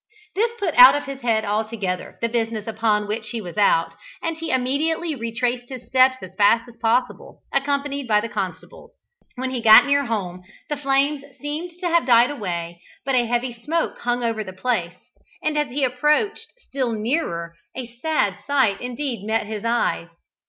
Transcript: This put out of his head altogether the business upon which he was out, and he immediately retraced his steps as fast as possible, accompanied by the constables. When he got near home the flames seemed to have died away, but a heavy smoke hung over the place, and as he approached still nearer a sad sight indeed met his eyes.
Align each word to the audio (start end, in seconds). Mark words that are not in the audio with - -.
This 0.33 0.51
put 0.57 0.73
out 0.79 0.95
of 0.95 1.03
his 1.03 1.21
head 1.21 1.45
altogether 1.45 2.17
the 2.21 2.27
business 2.27 2.65
upon 2.65 3.05
which 3.07 3.29
he 3.29 3.39
was 3.39 3.55
out, 3.55 3.93
and 4.19 4.35
he 4.35 4.49
immediately 4.49 5.13
retraced 5.13 5.69
his 5.69 5.85
steps 5.85 6.17
as 6.23 6.33
fast 6.33 6.67
as 6.67 6.75
possible, 6.77 7.41
accompanied 7.53 8.07
by 8.07 8.19
the 8.19 8.27
constables. 8.27 8.95
When 9.35 9.51
he 9.51 9.61
got 9.61 9.85
near 9.85 10.05
home 10.05 10.41
the 10.69 10.77
flames 10.77 11.23
seemed 11.39 11.73
to 11.81 11.87
have 11.87 12.07
died 12.07 12.31
away, 12.31 12.81
but 13.05 13.13
a 13.13 13.27
heavy 13.27 13.53
smoke 13.53 13.99
hung 13.99 14.23
over 14.23 14.43
the 14.43 14.53
place, 14.53 14.95
and 15.43 15.55
as 15.55 15.69
he 15.69 15.83
approached 15.83 16.47
still 16.67 16.93
nearer 16.93 17.53
a 17.75 17.85
sad 17.99 18.37
sight 18.47 18.81
indeed 18.81 19.23
met 19.27 19.45
his 19.45 19.63
eyes. 19.63 20.07